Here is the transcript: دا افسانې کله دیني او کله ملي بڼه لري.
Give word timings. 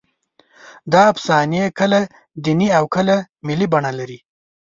دا 0.91 1.01
افسانې 1.11 1.63
کله 1.79 1.99
دیني 2.43 2.69
او 2.77 2.83
کله 2.95 3.15
ملي 3.47 3.67
بڼه 3.73 3.91
لري. 3.99 4.19